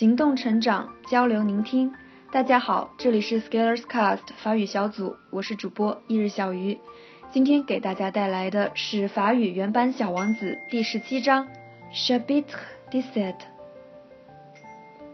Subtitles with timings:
[0.00, 1.92] 行动成长，交流聆听。
[2.32, 6.78] 大家好，这里是 Scalers Cast 法语小组，我是主播一日小鱼。
[7.30, 11.48] 今天给大家带来的是法语原版《小王子》第十七章
[11.92, 12.60] ，Chapitre
[12.90, 13.34] dix-sept。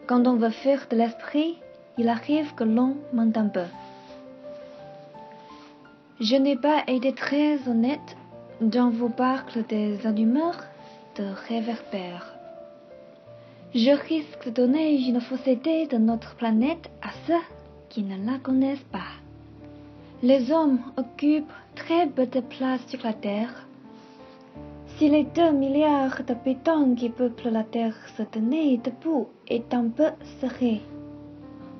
[0.06, 1.56] Quand on veut faire de l'esprit,
[1.96, 3.64] il arrive que l'on mente un peu.
[6.20, 8.16] Je n'ai pas été très honnête
[8.60, 10.62] dans vos parcs des humeurs
[11.16, 12.35] de réverbères.
[13.74, 17.44] Je risque de donner une fausse idée de notre planète à ceux
[17.88, 19.12] qui ne la connaissent pas.
[20.22, 23.66] Les hommes occupent très peu de place sur la Terre.
[24.96, 30.10] Si les deux milliards d'habitants qui peuplent la Terre se tenaient debout et un peu
[30.40, 30.80] serrés,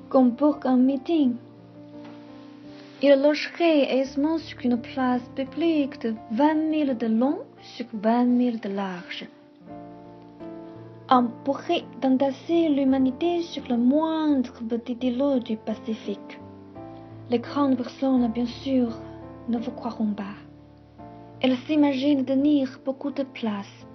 [0.09, 1.33] comme pour un meeting,
[3.01, 8.57] ils logeraient aisément sur une place publique de 20 000 de long sur 20 000
[8.57, 9.25] de large.
[11.09, 16.37] On pourrait d'entasser l'humanité sur le moindre petit îlot du Pacifique.
[17.29, 18.89] Les grandes personnes, bien sûr,
[19.47, 20.35] ne vous croiront pas.
[21.39, 23.87] Elles s'imaginent tenir beaucoup de place.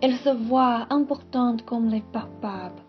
[0.00, 2.82] Elles se voient importantes comme les papables.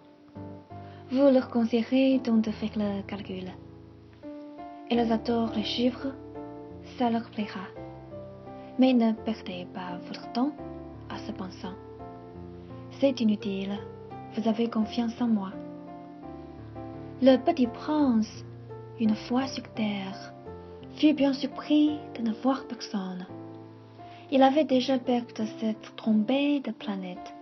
[1.09, 3.49] Vous leur conseillerez donc de faire le calcul.
[4.91, 6.13] Elles adorent les chiffres,
[6.99, 7.67] ça leur plaira.
[8.77, 10.51] Mais ne perdez pas votre temps
[11.09, 11.73] à ce pensant.
[12.99, 13.77] C'est inutile,
[14.35, 15.51] vous avez confiance en moi.
[17.21, 18.45] Le petit prince,
[18.99, 20.33] une fois sur terre,
[20.95, 23.25] fut bien surpris de ne voir personne.
[24.31, 27.33] Il avait déjà peur de cette trompée de planètes.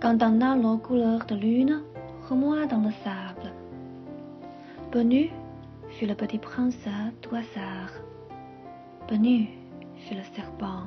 [0.00, 1.82] Quand un halo couleur de lune
[2.28, 3.52] remoit dans le sable.
[4.92, 5.28] Bonne
[5.98, 6.76] fut le petit prince
[7.20, 7.90] tout hasard.
[9.08, 10.84] Fut le serpent.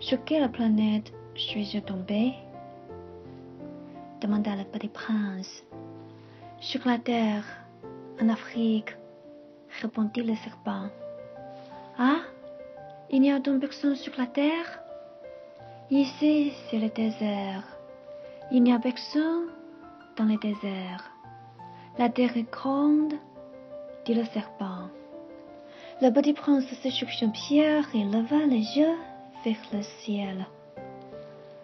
[0.00, 2.34] Sur quelle planète suis-je tombé?
[4.20, 5.64] Demanda le petit prince.
[6.60, 7.44] Sur la terre,
[8.20, 8.96] en Afrique,
[9.80, 10.88] répondit le serpent.
[11.98, 12.20] Ah,
[13.10, 14.80] il n'y a donc personne sur la terre?
[15.90, 17.64] Ici, c'est le désert.
[18.50, 19.48] Il n'y a personne
[20.16, 21.10] dans le désert.
[21.98, 23.14] La terre est grande,
[24.04, 24.88] dit le serpent.
[26.00, 28.96] Le petit prince se sur une pierre et leva les yeux
[29.44, 30.46] vers le ciel.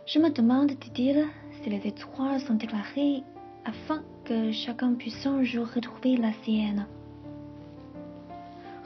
[0.06, 1.26] Je me demande, dit-il,
[1.70, 3.22] les étoiles sont déclarées
[3.64, 6.86] afin que chacun puisse un jour retrouver la sienne.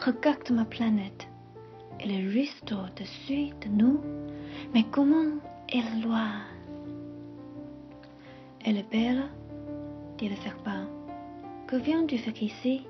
[0.05, 1.29] Regarde ma planète.
[2.01, 4.01] Elle est juste au-dessus de nous,
[4.73, 5.39] mais comment
[5.69, 6.31] elle est loin
[8.65, 9.25] Elle est belle,
[10.17, 10.85] dit le serpent.
[11.67, 12.87] Que viens-tu faire ici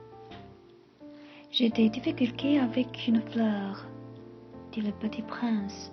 [1.51, 3.87] J'ai des difficultés avec une fleur,
[4.73, 5.91] dit le petit prince.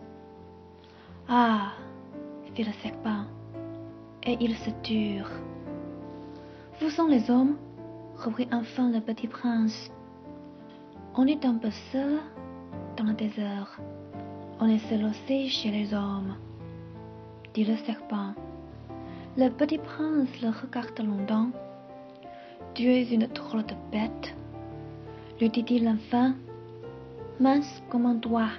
[1.29, 1.71] Ah,
[2.53, 3.25] fit le serpent,
[4.25, 5.29] et il se dure.
[6.79, 7.55] Vous sont les hommes,
[8.17, 9.91] reprit enfin le petit prince.
[11.15, 12.19] On est un peu seul
[12.97, 13.79] dans le désert.
[14.59, 16.35] On est seul aussi chez les hommes,
[17.53, 18.33] dit le serpent.
[19.37, 21.49] Le petit prince le regarda longtemps.
[22.73, 24.35] Tu es une drôle de bête,
[25.39, 26.35] lui dit-il enfin,
[27.39, 28.51] mince comme un doigt.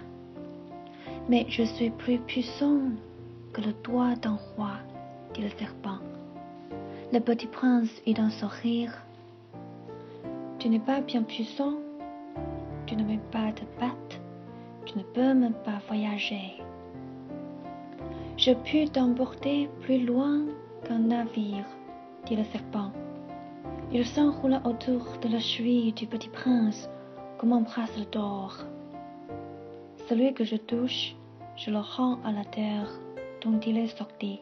[1.28, 2.78] Mais je suis plus puissant
[3.52, 4.72] que le doigt d'un roi,
[5.42, 5.98] le serpent.
[7.12, 8.92] Le petit prince eut un sourire.
[10.58, 11.74] Tu n'es pas bien puissant,
[12.86, 14.20] tu ne mets pas de pattes,
[14.84, 16.54] tu ne peux même pas voyager.
[18.36, 20.40] Je puis t'emporter plus loin
[20.84, 21.64] qu'un navire,
[22.26, 22.90] dit le serpent.
[23.92, 26.88] Il s'enroula autour de la cheville du petit prince
[27.38, 28.58] comme un bracelet d'or.
[30.08, 31.14] Celui que je touche,
[31.56, 32.90] je le rends à la terre
[33.42, 34.40] dont il est sorti,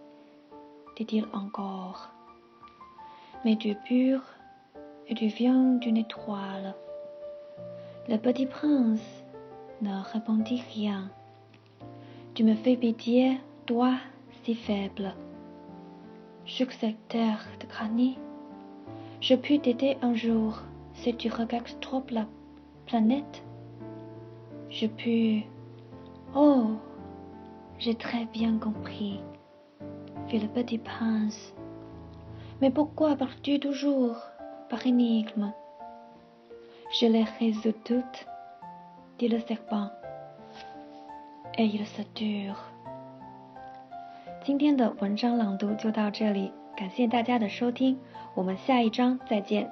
[0.97, 2.11] dit-il encore.
[3.45, 4.21] Mais tu es pur
[5.09, 6.75] et tu viens d'une étoile.
[8.09, 9.25] Le petit prince
[9.83, 11.11] ne répondit rien.
[12.35, 13.95] Tu me fais pitié, toi,
[14.43, 15.15] si faible.
[17.09, 18.19] Terre de granit,
[19.21, 20.61] je puis t'aider un jour
[20.93, 22.27] si tu regardes trop la
[22.87, 23.43] planète.
[24.69, 25.47] Je puis.
[26.35, 26.73] Oh,
[27.79, 29.21] j'ai très bien compris,
[30.34, 31.54] fit le petit prince.
[32.62, 34.18] Mais pourquoi parles-tu toujours
[34.70, 35.54] par énigme
[37.00, 38.28] Je les résous toutes,
[39.18, 39.90] dit le serpent,
[41.58, 42.56] et il se dure.
[44.44, 48.00] 今天的文章朗读就到这里，感谢大家的收听，
[48.34, 49.72] 我们下一章再见。